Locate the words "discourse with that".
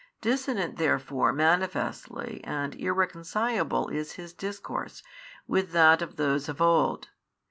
4.33-6.01